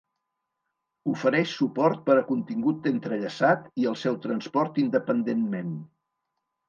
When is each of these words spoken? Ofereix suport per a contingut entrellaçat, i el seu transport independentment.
Ofereix 1.11 1.51
suport 1.57 2.01
per 2.07 2.15
a 2.21 2.25
contingut 2.31 2.89
entrellaçat, 2.93 3.67
i 3.83 3.85
el 3.93 3.99
seu 4.05 4.21
transport 4.25 4.81
independentment. 4.85 5.77